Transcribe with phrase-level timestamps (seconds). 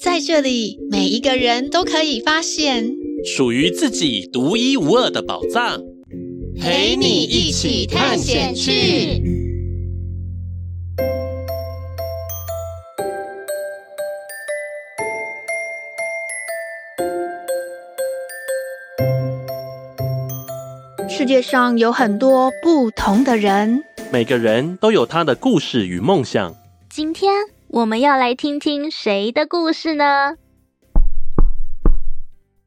[0.00, 2.94] 在这里，每一个人都可以发现
[3.24, 5.82] 属于自己独一无二的宝藏，
[6.56, 9.20] 陪你一起探险去。
[21.08, 26.54] 世界上有很多不同的人，每个人都有他的故事与梦想。
[26.88, 27.34] 今天
[27.70, 30.36] 我们要来听听谁的故事呢？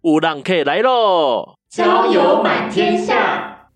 [0.04, 1.56] 有人客来喽！
[1.68, 3.72] 交友满天下。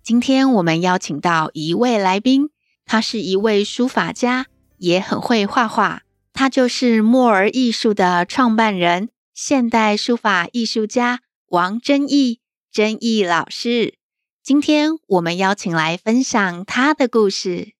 [0.00, 2.50] 今天我们邀请到一位来宾，
[2.84, 6.02] 他是一位书法家，也很会画画。
[6.32, 12.38] 他就是墨儿艺术的创办人，现代书法艺术家王真义，
[12.70, 13.94] 真义老师，
[14.40, 17.72] 今天我们邀请来分享他的故事。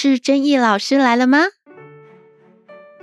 [0.00, 1.46] 是禛益老师来了吗？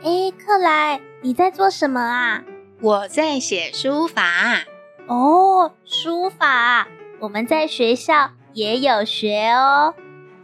[0.02, 2.46] 哎，克莱，你在做什么啊？
[2.80, 4.64] 我在写书法。
[5.08, 6.88] 哦，书法，
[7.20, 9.94] 我们在学校也有学哦。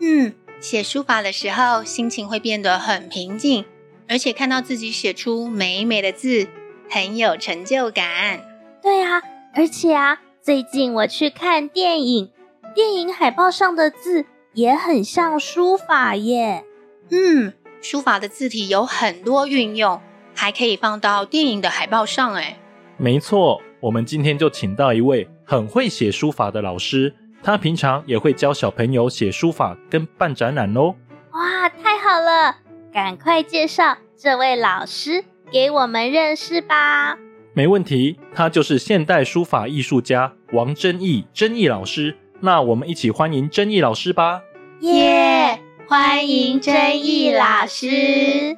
[0.02, 3.64] 嗯，写书法的时候，心情会变得很平静，
[4.10, 6.50] 而且看到自己写出美美的字，
[6.90, 8.42] 很有成就感。
[8.84, 9.22] 对啊，
[9.56, 12.30] 而且啊，最近我去看电影，
[12.76, 16.66] 电影海报上的字也很像书法耶。
[17.10, 20.02] 嗯，书法的字体有很多运用，
[20.36, 22.58] 还可以放到电影的海报上哎。
[22.98, 30.96] 没错，我们今天就请到一位很会写书法的老师，他平常也会教小朋友写书法跟办展览哦。
[31.32, 32.58] 哇，太好了，
[32.94, 37.18] 赶快介绍这位老师给我们认识吧。
[37.54, 42.18] 没问题，他就是现代书法艺术家王真义，真义老师。
[42.40, 44.42] 那我们一起欢迎真义老师吧！
[44.82, 48.58] 耶、yeah，欢迎禛益老师。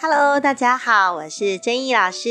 [0.00, 2.28] Hello，大家好，我是禛益老师。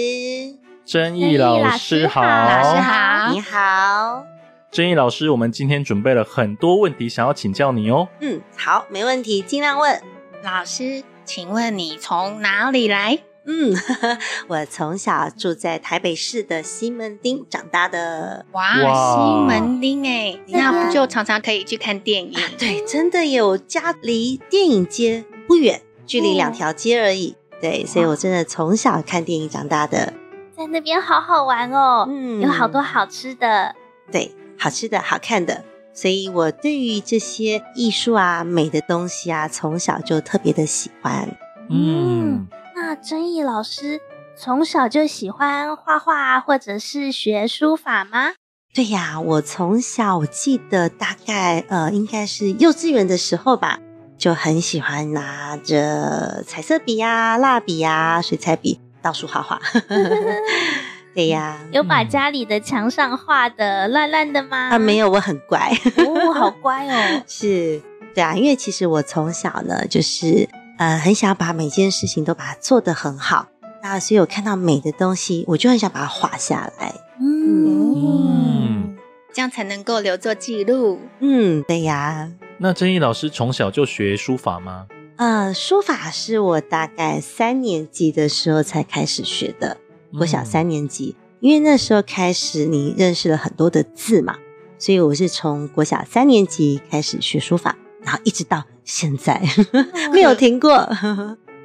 [0.85, 4.23] 禛益老师好，老师好，你好。
[4.72, 8.07] 禛益老师，我们今天准备了很多问题，想要请教你哦。
[8.22, 10.01] 嗯，好，没问题，尽量问。
[10.41, 13.19] 老师，请问你从哪里来？
[13.46, 18.46] 嗯呵呵， 我从小住在台北市的西门町长大的。
[18.52, 22.38] 哇，西门町哎，那不就常常可以去看电影？
[22.38, 27.35] 啊、对，真的有家离电影街不远，距离两条街而已。
[27.59, 30.13] 对，所以我真的从小看电影长大的。
[30.56, 33.73] 在那边好好玩哦，嗯，有好多好吃的。
[34.12, 35.63] 对，好吃的好看的，
[35.94, 41.35] 所以我对于这些艺术啊、美的东西啊，从小就特别的喜欢。
[41.72, 42.47] 嗯。
[42.91, 44.02] 那禛益老师
[44.35, 48.34] 从小就喜欢画画，或者是学书法吗？
[48.74, 53.79] 对呀，我从小我记得大概呃，应该是幼稚园的时候吧，
[54.18, 59.62] 就很喜欢拿着彩色笔呀、蜡笔呀、水彩笔到处画画。
[61.16, 64.68] 对呀，有把家里的墙上画的乱乱的吗？
[64.73, 65.72] 啊，没有，我很乖。
[65.96, 67.23] 哦，好乖哦。
[67.25, 67.81] 是，
[68.13, 70.50] 对啊，因为其实我从小呢，就是。
[70.81, 73.49] 呃，很想把每件事情都把它做得很好，
[73.83, 76.95] 那所以我看到美的东西，我就很想把它画下来。
[77.19, 78.97] 嗯，嗯，
[79.31, 80.99] 这样才能够留作记录。
[81.19, 82.31] 嗯，对呀。
[82.57, 84.87] 那曾毅老师从小就学书法吗？
[85.17, 89.77] 呃，书法是我大概三年级的时候才开始学的，
[90.17, 94.37] 国小三年级，嗯，因为那时候开始你认识了很多的字嘛，
[94.79, 98.63] 所以我是从国小三年级开始学书法，然后一直到。
[98.84, 99.39] 现在
[100.12, 100.89] 没有停过，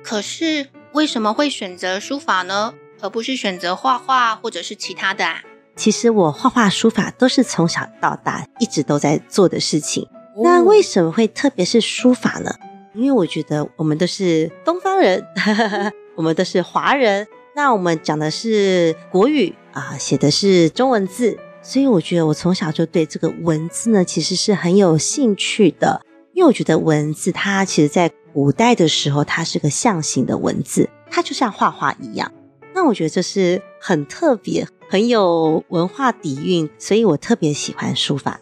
[0.05, 2.75] 可是为什么会选择书法呢？
[3.01, 5.43] 而不是选择画画或者是其他的啊？
[5.75, 10.07] 其实我画画、书法都是从小到大一直都在做的事情。
[10.43, 12.55] 那为什么会特别是书法呢？
[12.95, 15.27] 因为我觉得我们都是东方人，
[16.15, 17.27] 我们都是华人，
[17.57, 26.03] 那我们讲的是国语啊，写的是中文字，所以我觉得我从小就对这个文字呢，其实是很有兴趣的。
[26.37, 32.31] 因为我觉得文字，它其实在古代的时候，它是个象形的文字，它就像画画一样。
[32.75, 38.39] 那我觉得这是很特别、很有文化底蕴，所以我特别喜欢书法。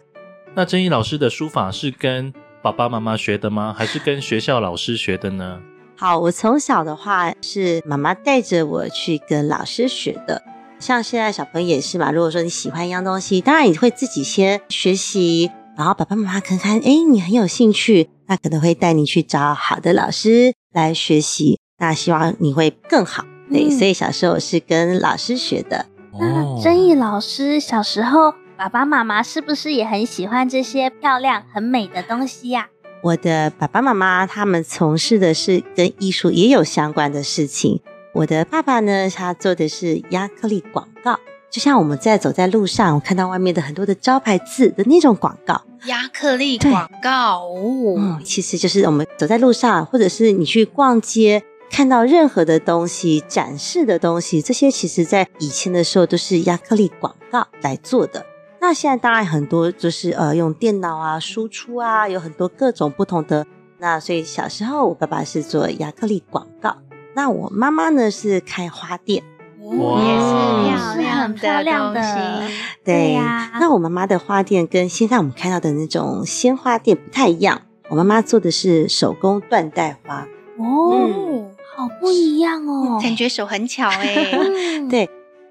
[0.55, 3.73] 那曾毅老师的书法是跟爸爸妈妈学的吗？
[3.73, 5.61] 还是跟学校老师学的呢？
[5.95, 10.43] 好，我从小的话是妈妈带着我去跟老师学的，
[10.79, 12.11] 像现在小朋友也是嘛。
[12.11, 23.25] 如果说你喜欢一样东西，当然你会自己先学习，然后爸爸妈妈看看，诶，你很有兴趣，那可能会带你去找好的老师来学习，那希望你会更好。
[23.51, 25.85] 对，所以小时候是跟老师学的。
[26.19, 32.69] 那曾毅老师小时候，爸爸妈妈是不是也很喜欢这些漂亮、很美的东西呀？
[33.03, 37.81] 我的爸爸妈妈他们从事的是跟艺术也有相关的事情。
[38.13, 41.19] 我的爸爸呢，他做的是亚克力广告，
[41.49, 45.61] 就像我们在走在路上，我看到外面的很多的招牌字的那种广告。
[45.85, 51.43] 亚克力广告哦，嗯，其实就是我们走在路上，或者是你去逛街。
[51.71, 58.25] 看到任何的东西，展示的东西，这些其实在以前的时候都是亚克力广告来做的。
[58.61, 63.45] 那现在当然很多就是呃用电脑啊输出啊，有很多各种不同的。
[63.79, 66.77] 那所以小时候我爸爸是做亚克力广告，
[67.13, 69.34] 那我妈妈呢是开花店，哇，
[69.73, 72.01] 也是漂亮很漂亮的。
[72.83, 80.27] 对呀，那我妈妈的花店跟现在我们看到的那种鲜花店不太一样，我妈妈做的是手工缎带花
[80.57, 80.93] 哦。
[80.93, 84.31] 嗯好不一样哦，感觉手很巧哎。
[84.89, 85.09] 对，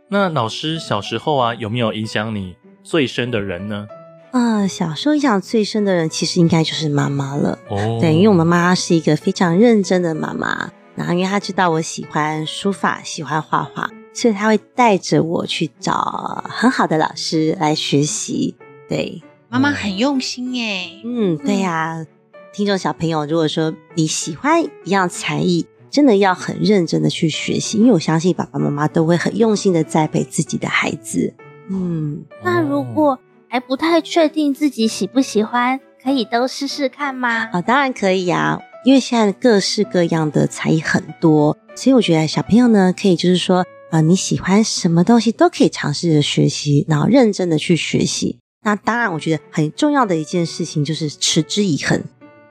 [0.09, 3.87] 那老师小时候啊，有没有影响你最深的人呢？
[4.33, 7.59] 嗯、呃，小时候影响最深的人，其实应该就是妈妈了。
[7.69, 18.55] 哦，对，因为我妈妈是一个非常认真的妈妈，然后因为她知道我喜欢书法，喜欢画画，所以他会带着我去找很好的老师来学习。
[18.89, 20.91] 对，妈妈很用心哎。
[21.05, 22.07] 嗯，对呀、啊嗯，
[22.53, 31.35] 听众小朋友，如果说你喜欢一样才艺，真的要很认真的去学习，因为我相信爸爸妈妈都会很用心的栽培自己的孩子。
[31.69, 33.19] 嗯，那如果
[33.49, 37.45] 还不太确定自己喜不喜欢，可以都试试看吗？
[37.45, 48.41] 啊、哦，当然可以呀，因为现在各式各样的才艺很多，所以我觉得小朋友呢，可以就是说，啊、呃，你喜欢什么东西都可以尝试着学习，然后认真的去学习。
[48.65, 52.03] 那当然，我觉得很重要的一件事情就是持之以恒。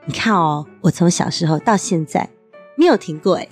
[0.06, 2.30] 你看哦，我从小时候到现在。
[2.76, 3.46] 没有停过哎，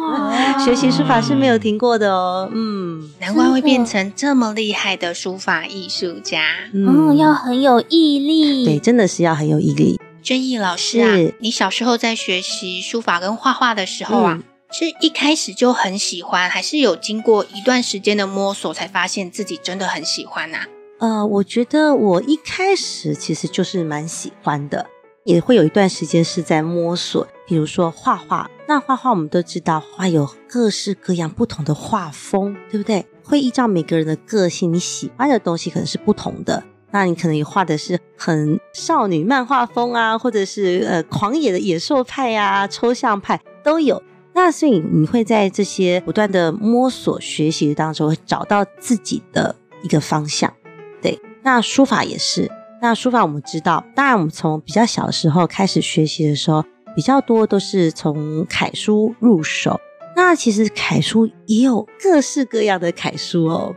[0.64, 2.50] 学习书法是没有停过的哦。
[2.54, 6.42] 嗯，难怪会变成这么厉害的书法艺术家。
[6.72, 8.64] 嗯，嗯，要很有毅力。
[8.64, 10.00] 对，真的是要很有毅力。
[10.24, 20.66] 禛益老师啊，你小时候在学习书法跟画画的时候啊，嗯，是一开始就很喜欢，还是有经过一段时间的摸索才发现自己真的很喜欢啊？
[20.98, 24.86] 呃，我觉得我一开始其实就是蛮喜欢的。
[25.24, 28.48] 也会有一段时间是在摸索，比如说画画。
[28.68, 33.04] 那画画我们都知道，画有各式各样不同的画风，对不对？
[33.24, 36.62] 会依照每个人的个性，你喜欢的东西可能是不同的。
[36.92, 44.00] 那你可能也画的是很少女漫画风啊，或者是呃狂野的野兽派啊、抽象派都有。
[44.36, 50.52] 那所以你会在这些不断的摸索学习当中，会找到自己的一个方向。
[51.00, 52.52] 对，那书法也是。
[52.82, 56.62] 那书法我们知道，当然我们从比较小的时候开始学习的时候，
[56.94, 59.80] 比较多都是从楷书入手。
[60.14, 63.74] 那其实楷书也有各式各样的楷书哦。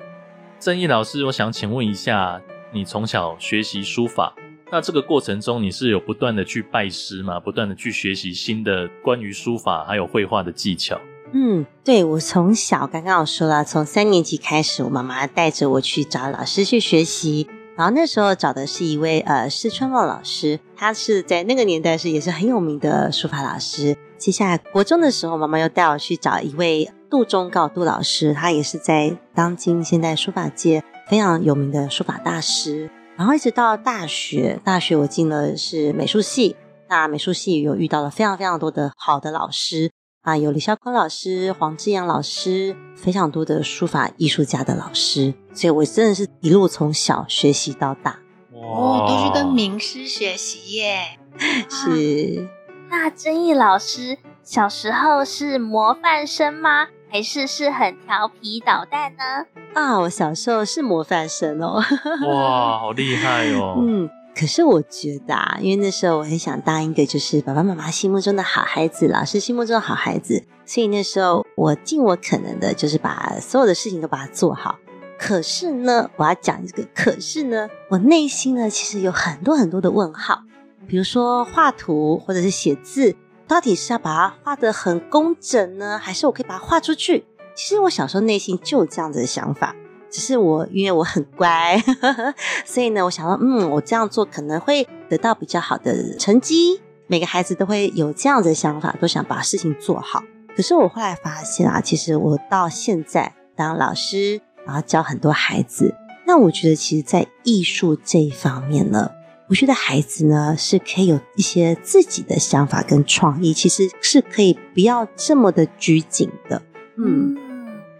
[0.60, 2.42] 禛益老师，我想请问一下，
[2.74, 4.36] 你从小学习书法，
[4.72, 7.40] 那这个过程中你是有不断的去拜师吗？
[7.40, 11.00] 不断的去学习新的关于书法还有绘画的技巧？
[11.32, 17.48] 嗯，对，我从小刚刚我说了，从三年级开始，我妈妈带着我去找老师去学习。
[17.76, 23.96] 然后那时候找的是一位呃施春茂老师，他是在那个年代是也是很有名的书法老师。
[24.18, 32.90] 接下来国中的时候，妈妈又带我去找一位杜忠告杜老师，他也是在当今现代书法界非常有名的书法大师。
[33.20, 36.56] 然后一直到大学，大学我进了是美术系，
[36.88, 39.92] 那美术系有遇到了非常非常多的好的老师。
[40.22, 48.20] 啊，有李萧坤老师、黄志阳老师，非常多的书法艺术家的老师，所以我真的是一路从小学习到大。
[48.54, 51.20] 哦，都是跟名师学习耶。
[51.70, 52.48] 是。
[52.90, 56.88] 那曾毅老师小时候是模范生吗？
[57.10, 59.46] 还是是很调皮捣蛋呢？
[59.74, 61.84] 啊，我小时候是模范生哦。
[62.28, 63.76] 哇，好厉害哦。
[63.82, 64.10] 嗯。
[64.36, 74.78] 可是我觉得啊，因为那时候我很想当一个就是爸爸妈妈心目中的好孩子，老师心目中的好孩子，所以那时候我尽我可能的，就是把所有的事情都把它做好。
[75.18, 80.44] 可是呢，我要讲一个，可是呢，我内心呢其实有很多很多的问号。
[80.88, 83.18] 比如说画图或者是写字，
[83.50, 87.26] 到底是要把它画得很工整呢，还是我可以把它画出去？
[87.56, 89.76] 其实我小时候内心就有这样子的想法。
[90.12, 91.82] 只是我，因为我很乖，
[92.64, 100.24] 所以呢，我想说，嗯，我这样做可能会得到比较好的成绩，每个孩子都会有这样子的想法，都想把事情做好。
[100.56, 109.12] 可是我后来发现啊，其实我到现在当老师，然后教很多孩子，那我觉得其实，在艺术这一方面呢，
[109.50, 116.62] 我觉得孩子呢是可以有一些自己的想法跟创意，其实是可以不要这么的拘谨的。
[116.98, 117.36] 嗯，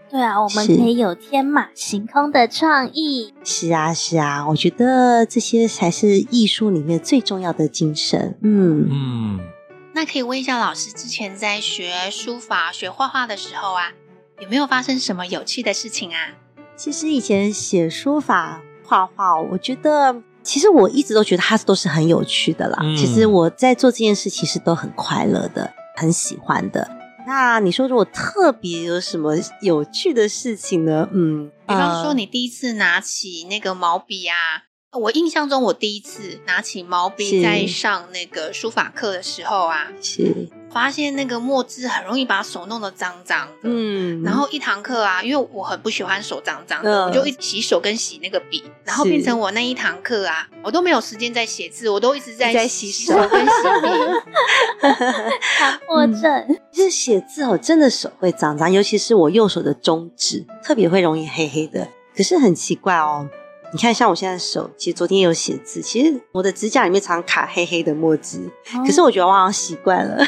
[0.08, 3.34] 对啊，我们可以有天马行空的创意。
[3.42, 8.38] 是啊，是啊，我觉得这些才是艺术里面最重要的精神。
[8.42, 9.40] 嗯嗯，
[9.92, 13.90] 那可以问一下老师，之前在学书法、学画画的时候啊，
[14.38, 16.36] 有没有发生什么有趣的事情啊？
[16.76, 20.22] 其实以前写书法、画画，我觉得。
[20.42, 22.78] 其实我一直都觉得它都是很有趣的啦。
[22.82, 26.88] 嗯、其实我在做这件事，其实都很快乐的，很喜欢的。
[27.26, 31.08] 那你说，如果特别有什么有趣的事情呢？
[31.12, 34.34] 嗯，比方说你第一次拿起那个毛笔啊。
[34.98, 43.52] 我印象中，我第一次拿起毛笔在上那个书法课的时候啊，是发现那个墨汁很容易把手弄得脏脏的。
[43.62, 53.88] 嗯，然后一堂课啊，因为我很不喜欢手脏脏的，嗯、我就一洗手跟洗那个笔，然后变成我那一堂课啊，我都没有时间在写字，我都一直在在洗手跟洗笔。
[55.56, 61.86] 强迫症，其实写字哦，真的手会脏脏，尤其是我右手的中指，特别会容易黑黑的。
[62.16, 63.28] 可是很奇怪哦。
[63.72, 70.24] 你看，像我现在手，其实昨天有写字，其实我的指甲里面常常卡黑黑的墨汁，哦、可是我觉得我好像习惯了。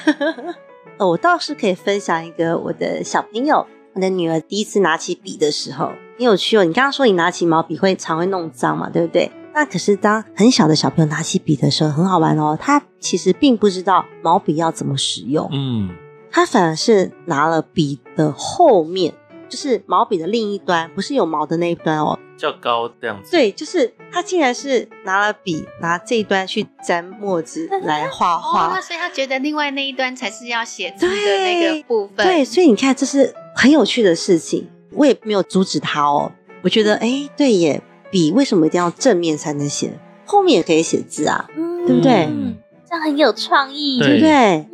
[0.99, 6.64] 呃， 我倒是可以分享一个我的小朋友，我的女儿第一次拿起笔的时候，很有趣哦。
[6.64, 9.30] 你刚刚说你拿起毛笔会常会弄脏嘛，对不对？
[9.54, 12.56] 那可是当很小的小朋友拿起笔的时候，很好玩哦。
[12.58, 15.90] 他其实并不知道毛笔要怎么使用，嗯，
[16.30, 19.12] 他反而是拿了笔的后面。
[19.52, 23.30] 就是毛笔的另一端，不是有毛的那一端哦，较高这样子。
[23.30, 28.68] 对，就是他竟然是拿了笔，拿这一端去沾墨汁来画画。
[28.68, 32.26] 哦，所以他觉得另外那一端才是要写字的那个部分。
[32.26, 34.66] 对，所以你看，这是很有趣的事情。
[34.92, 36.32] 我也没有阻止他哦。
[36.62, 39.92] 我觉得，哎，对耶，笔为什么一定要正面才能写？
[40.25, 42.25] 后面也可以写字啊，嗯，对不对？
[42.30, 42.56] 嗯，
[42.88, 44.66] 这样很有创意，对不对？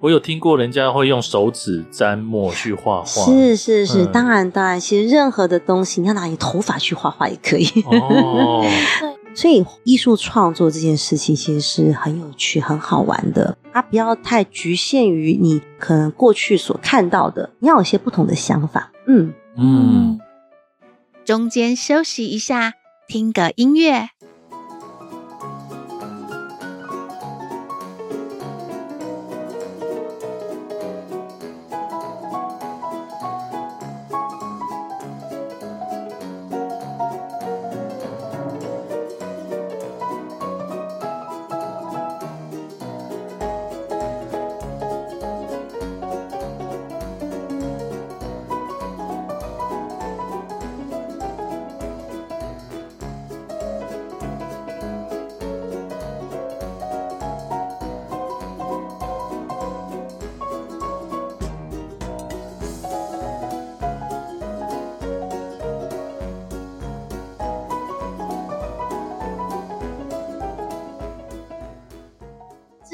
[0.00, 7.66] 我有听过人家会用手指沾墨去画画，是是是，嗯、当然当然，其实任何的东西，你要拿你头发去画画也可以。
[7.84, 8.64] 哦，
[9.00, 13.58] 对， 所以艺术创作这件事情其实是很有趣、很好玩的。
[13.72, 18.92] 它不要太局限于你可能过去所看到的，你要有些不同的想法。
[19.06, 20.20] 嗯嗯，
[21.24, 22.74] 中间休息一下，
[23.08, 24.10] 听个音乐。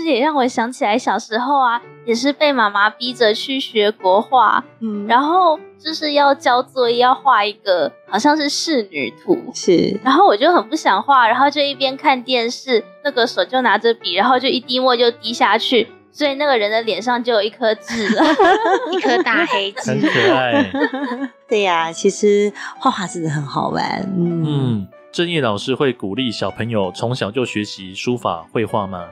[0.07, 18.23] 也让我想起来小时候啊，也是被妈妈逼着去学国画，嗯，然后就是要交作业，要画一个好像是仕女图，是，然后我就很不想画，然后就一边看电视，那个手就拿着笔，然后就一滴墨就滴下去，所以那个人的脸上就有一颗痣了，
[18.93, 20.71] 一颗大黑痣，很可爱。
[21.49, 29.07] 对呀、啊，其实画画真的很好玩，嗯，嗯，正烨老师会鼓励小朋友从小就学习书法绘画吗？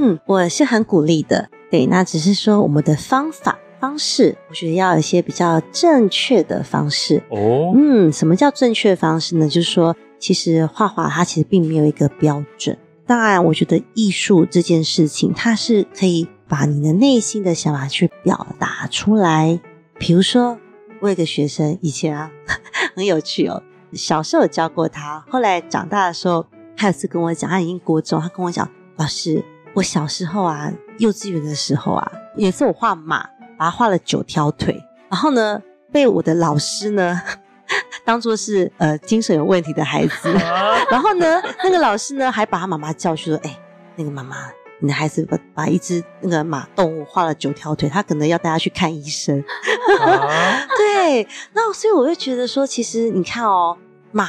[0.00, 1.50] 嗯，我是很鼓励的。
[1.70, 7.22] 对，那只是说我们的方法方式，我觉得要有一些比较正确的方式。
[7.30, 9.48] 哦，嗯，什么叫正确的方式呢？
[9.48, 12.78] 就是说，其实画画它其实并没有一个标准。
[13.06, 19.58] 当然，我觉得艺术这件事情，它是可以把你的内心的想法去表达出来。
[19.98, 20.58] 比如说，
[21.00, 22.30] 我有个学生以前啊，
[22.94, 23.62] 很有趣哦，
[23.92, 29.44] 小时候有教过他，后来长大的时候，他有次跟我讲，他已经国中，他跟我讲，老师。
[29.74, 33.22] 我小时候啊，幼稚园的时候啊，有一次我画马，
[33.56, 37.20] 把它画了九条腿，然后呢，被我的老师呢
[38.04, 40.32] 当做是呃精神有问题的孩子，
[40.90, 43.60] 然后呢，那个老师呢还把他妈妈叫去说，哎、欸，
[43.96, 49.44] 那个妈妈，你的孩子把把一只那个马动物画了九条腿，他可能要带他去看医生。
[50.76, 53.76] 对，那所以我就觉得说，其实你看哦，
[54.10, 54.28] 马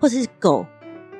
[0.00, 0.66] 或者是狗，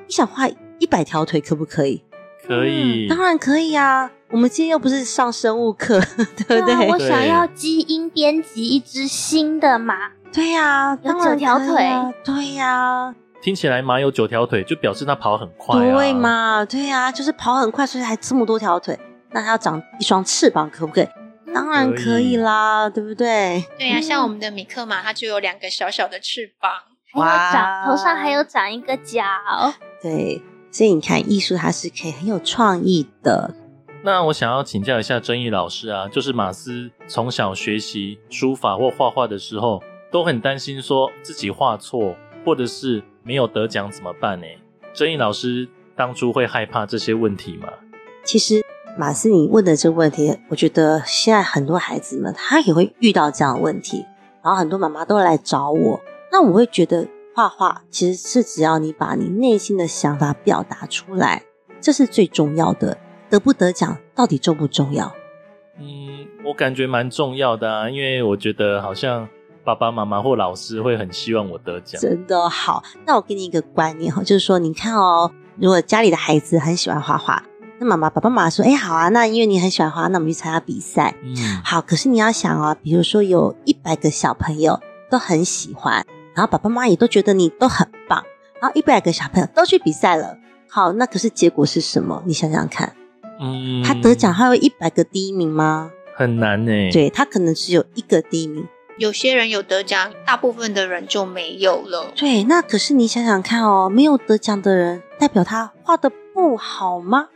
[0.05, 2.03] 你想画一百条腿可不可以？
[2.51, 4.11] 可以、嗯，当然可以啊。
[4.29, 5.99] 我们今天又不是上生物课，
[6.47, 6.73] 对不对？
[6.75, 10.09] 啊、我想要基因编辑一只新的马。
[10.33, 11.89] 对呀、啊，有九条腿。
[12.23, 15.95] 对呀、啊，听起来马有九条腿，就表示它跑很快啊。
[15.95, 16.65] 对嘛？
[16.65, 18.99] 对呀、啊，就是跑很快，所以还这么多条腿。
[19.31, 21.07] 那它要长一双翅膀，可不可以？
[21.53, 23.65] 当然可以啦，对不对？
[23.77, 26.71] 对呀、啊，像我们的米克马，它就有两个小小的翅膀，
[27.13, 29.21] 还有长头上还有长一个角。
[30.01, 30.41] 对，
[30.71, 33.53] 所以你看，艺术它是可以很有创意的。
[34.03, 44.45] 那我想要请教一下曾毅老师啊，就是马斯从小学习书法或画画的时候，都很担心说自己画错，或者是没有得奖怎么办呢？
[44.93, 47.67] 曾毅老师当初会害怕这些问题吗？
[48.23, 48.63] 其实
[48.97, 54.05] 马斯，你问的这个问题，我觉得现在很多孩子们他也会遇到这样的问题，
[54.41, 56.01] 然后很多妈妈都会来找我，
[56.31, 61.43] 那我会觉得画画其实是只要你把你内心的想法表达出来，
[61.79, 62.97] 这是最重要的。
[63.29, 65.13] 得不得奖到底重不重要？
[65.79, 69.27] 嗯，我感觉蛮重要的啊，因为我觉得好像
[69.63, 72.01] 爸爸妈妈或老师会很希望我得奖。
[72.01, 77.41] 真的好，那我给你一个观念哈，就是说，你看哦，如果家里的孩子很喜欢画画，
[77.79, 81.15] 那妈妈爸爸妈妈说，哎，好啊，那因为你很喜欢画，那我们去参加比赛。
[81.23, 84.77] 嗯，好，可是你要想哦，比如说有一百个小朋友
[85.09, 88.23] 都很喜欢，然后爸爸妈妈也都觉得你都很棒，
[88.59, 90.37] 然后一百个小朋友都去比赛了，
[90.69, 92.23] 好，那可是结果是什么？
[92.25, 92.93] 你想想看。
[93.39, 95.91] 嗯，他得奖，他有一百个第一名吗？
[96.15, 96.71] 很难呢。
[96.91, 98.67] 对，他可能只有一个第一名。
[98.97, 102.11] 有些人有得奖，大部分的人就没有了。
[102.15, 107.29] 对，那可是你想想看哦，没有得奖的人，代表他画的不好吗？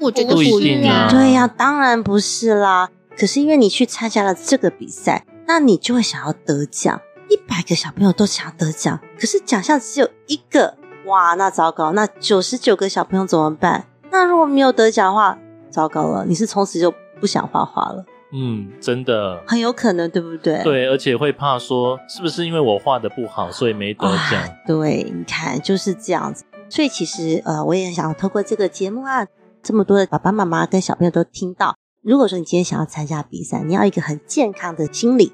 [0.00, 1.08] 我觉得不一定啊。
[1.10, 2.88] 对呀，当然不是啦。
[3.18, 7.00] 可是因为你去参加了这个比赛，那你就会想要得奖。
[7.28, 10.76] 一百个小朋友都想要得奖，可是奖项只有一个，
[11.06, 13.86] 哇，那糟糕，那九十九个小朋友怎么办？
[14.10, 15.38] 那如果没有得奖的话，
[15.70, 18.04] 糟糕了，你是从此就不想画画了。
[18.32, 20.62] 嗯，真的很有可能，对不对？
[20.64, 24.42] 对，而且会怕说，是不是因为我画的不好，所以没得奖？
[24.42, 26.44] 啊，对，你看就是这样子。
[26.68, 29.26] 所以其实呃，我也想要透过这个节目啊，
[29.62, 35.32] 这么多的爸爸妈妈跟小朋友都听到，如果说你今天想要参加比赛，你要一个很健康的心理，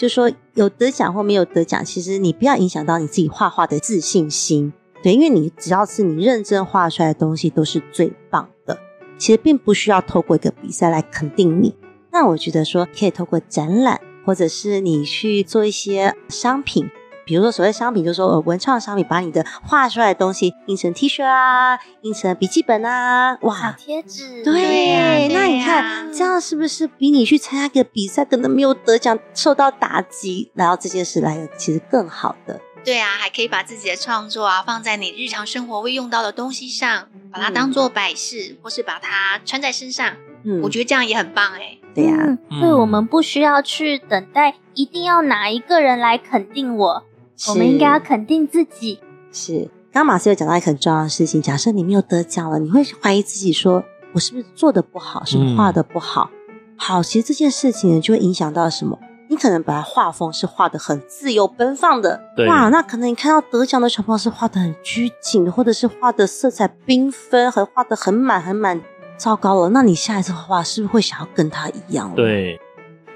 [0.00, 4.72] 就说有得奖或没有得奖，其实你不要影响到你自己画画的自信心。
[5.02, 8.78] 对，因为你只要是你认真画出来的东西，都是最棒的。
[9.18, 11.74] 其实并不需要透过一个比赛来肯定你。
[12.10, 16.88] 那我觉得说，可以透过展览，或者是你去做一些商品，
[17.24, 24.42] 比如说所谓商品，就是说呃文创商品，把你的画出来的东西印成 T 恤啊，印成笔记本啊，哇，小贴纸。
[24.42, 32.60] 对，对啊，对啊，那你看这样是不是比你去参加个比赛，可能没有得奖，受到打击，然后这件事来的其实更好的？
[32.82, 40.16] 对啊，还可以把自己的创作啊放在你日常生活会用到的东西上，把它当做摆饰，嗯、或是把它穿在身上。
[40.44, 41.76] 嗯，我觉得这样也很棒哎。
[41.94, 47.04] 对呀、啊，所以我们不需要去等待一定要哪一个人来肯定我，
[47.48, 49.00] 我们应该要肯定自己。
[49.32, 56.30] 是，刚刚马斯有讲到一个很重要的事情，假设你没有得奖了，你会怀疑自己说，我是不是做的不好，是不是画的不好？
[56.48, 58.98] 嗯、好，其实这件事情呢，就会影响到什么？
[59.28, 68.80] 你可能本来画风是画的很自由奔放的，哇，那可能你看到得奖的小朋友是画的很拘谨，或者是画的色彩缤纷，和画的很满很满。
[69.16, 72.10] 糟糕了，那你下一次画是不是会想要跟他一样？
[72.14, 72.58] 对，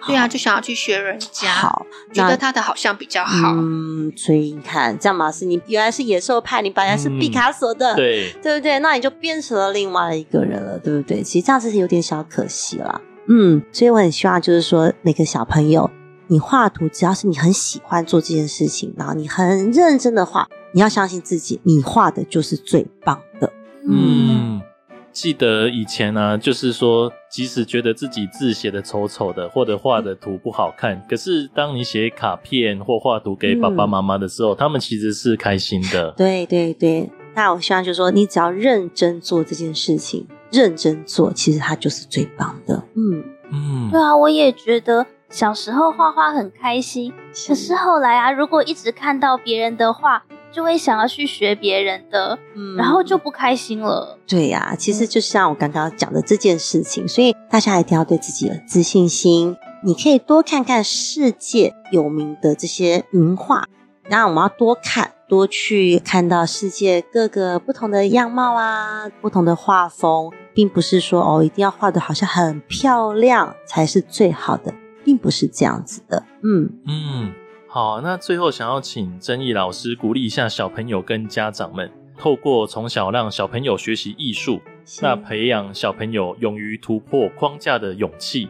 [0.06, 3.52] 对啊，就想要去学人家，好，觉得他的好像比较好。
[3.52, 8.78] 嗯，所以你看，这样马斯，你原来是野兽派，你本来是毕卡索的，嗯、对，对不对？
[8.80, 11.22] 那你就变成了另外一个人了，对不对？
[11.22, 13.00] 其实这样子是有点小可惜了。
[13.28, 15.90] 嗯，所以我很希望就是说，每个小朋友。
[16.26, 23.52] 你画图，只要是你很喜欢做这件事情，然后你很认真的画，你要相信自己，你画的就是最棒的。
[23.86, 24.58] 嗯，
[25.14, 36.10] 记得以前呢、啊，就是说，即使觉得自己字写的丑丑的，或者画的图不好看，可是当你写卡片或画图给爸爸妈妈的时候，嗯、他们其实是开心的。
[36.16, 42.82] 对对对，那我希望就是说，你只要认真做这件事情，认真做，其实它就是最棒的。
[42.96, 45.06] 嗯嗯，对啊，我也觉得。
[45.34, 47.12] 小时候画画很开心，
[47.48, 54.16] 可是后来啊，如果一直看到别人的画，就会想要去学别人的，嗯，然后就不开心了。
[54.28, 59.56] 对呀、啊，其实就像我刚刚讲的这件事情，所以大家一定要对自己有自信心。
[59.82, 63.64] 你可以多看看世界有名的这些名画，
[64.08, 74.72] 那我们要多看，多去看到世界各个不同的样貌啊，不同的画风，并不是说哦，一定要画的好像很漂亮才是最好的。
[75.04, 76.70] 并不是这样子的，嗯。
[76.86, 77.32] 嗯，
[77.68, 84.60] 好，那最后想要请曾毅老师鼓励一下小朋友跟家长们，透过从小让小朋友学习艺术，
[85.02, 88.48] 那培养小朋友勇于突破框架的勇气。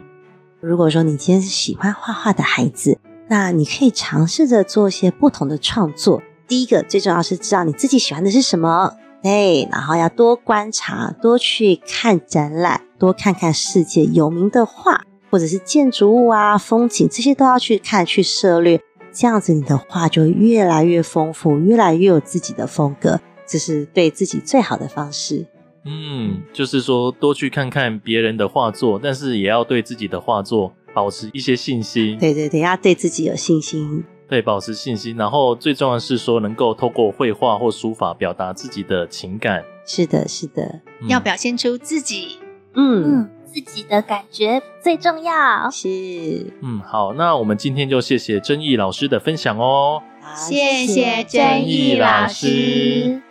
[0.61, 6.23] 如果说你今天是喜欢画画的孩子，那你可以尝试着做一些不同的创作。
[6.47, 18.81] 第一个最重要是知道你自己喜欢的是什么，对，然后要多观察，多去看展览，多看看世界有名的画，或者是建筑物啊、风景，这些都要去看、去涉猎。
[19.13, 25.45] 这样子你的画就越来越丰富，越来越有自己的风格，这是对自己最好的方式。
[25.85, 32.17] 嗯，就是说多去看看别人的画作，但是也要对自己的画作保持一些信心。
[32.17, 34.05] 对对对，要对自己有信心。
[34.29, 35.17] 对，保持信心。
[35.17, 39.65] 然后最重要的是说，能够透过绘画或书法表达自己的情感。
[39.85, 42.39] 是的，是的，嗯、要表现出自己。
[42.77, 45.71] 嗯嗯，自己的感觉最重要。
[45.71, 46.53] 是。
[46.61, 50.03] 嗯，好，那我们今天就谢谢禛逸老师的分享哦。
[50.35, 53.23] 谢谢禛逸老师。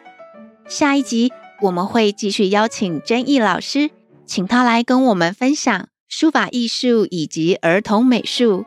[0.68, 1.34] 下一集。
[1.62, 3.92] 我们会继续邀请禛逸老师，
[4.26, 8.66] 请他来跟我们分享书法艺术以及儿童美术。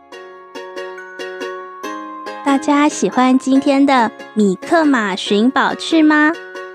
[2.42, 6.33] 大家喜欢今天的米克马寻宝趣吗？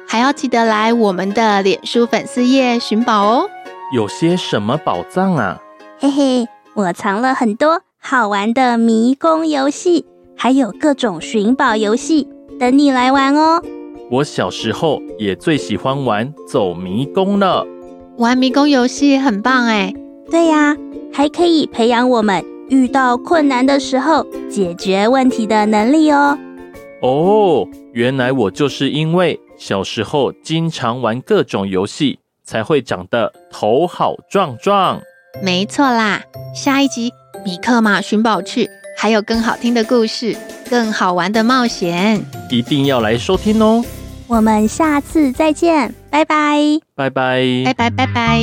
[0.08, 3.50] 还要记得来我们的脸书粉丝页寻宝哦。
[3.91, 5.62] 有些什么宝藏啊？
[5.99, 10.06] 嘿嘿，我藏了很多好玩的迷宫游戏，
[10.38, 12.25] 还有各种寻宝游戏，
[12.58, 13.62] 等你来玩哦。
[14.10, 17.67] 我小时候也最喜欢玩走迷宫了，
[18.17, 19.93] 玩迷宫游戏很棒哎。
[20.30, 20.77] 对呀，
[21.12, 26.39] 还可以培养我们遇到困难的时候解决问题的能力哦。
[27.01, 35.01] 哦，原来我就是因为小时候经常玩各种游戏，才会长得头好壮壮。
[35.41, 36.21] 没错啦，
[36.54, 37.12] 下一集
[37.45, 40.36] 米克马寻宝去，还有更好听的故事，
[40.69, 43.84] 更好玩的冒险，一定要来收听哦。
[44.27, 46.58] 我们下次再见，拜拜，
[46.95, 48.41] 拜拜，拜拜，拜拜。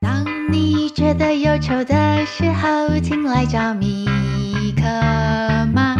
[0.00, 4.06] 当你觉得忧愁的时候，请来找米
[4.76, 4.82] 克
[5.72, 5.96] 马，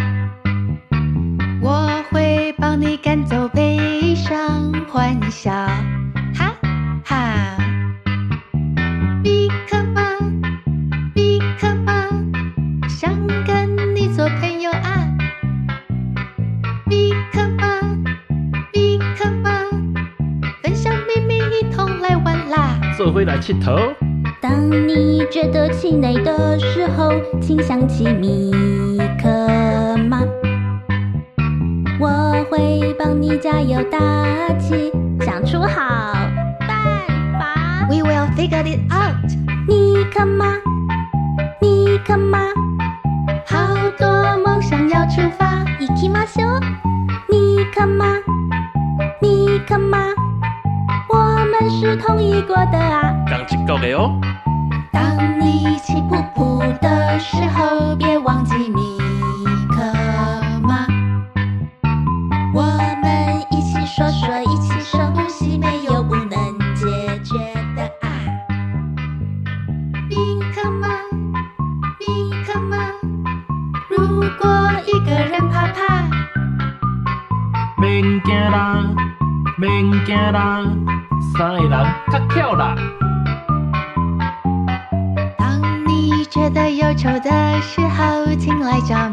[1.63, 5.53] 我会帮你赶走悲伤，欢笑，
[22.98, 23.76] 做回来气头。
[24.42, 28.52] 当你觉得气馁的时候，请想起米
[29.22, 30.22] 克马，
[32.00, 34.00] 我会帮你加油打
[34.58, 36.14] 气，想出好
[36.62, 36.80] 办
[37.38, 37.86] 法。
[37.90, 39.30] We will figure it out。
[39.68, 40.56] 米克马，
[41.60, 42.48] 米克马，
[43.46, 45.66] 好多梦想要出发。
[45.80, 46.62] 行きましょう。
[47.30, 48.06] 米克马，
[49.22, 50.16] 米克马。
[51.71, 54.21] 是同意过的啊，刚经过的哦。
[54.93, 58.99] 当你气噗噗的时候，别忘记米
[59.71, 59.83] 克
[60.63, 60.85] 马。
[62.53, 62.63] 我
[63.01, 66.29] 们一起说说，一起深呼吸，没有不能
[66.75, 66.87] 解
[67.23, 67.39] 决
[67.77, 68.11] 的啊。
[70.09, 70.89] 米克马，
[72.01, 72.77] 米克马，
[73.89, 76.05] 如果一个人怕怕，
[77.81, 78.85] 免惊啦，
[79.57, 80.63] 免惊啦。
[87.01, 87.31] 愁的
[87.63, 89.10] 时候，请来找。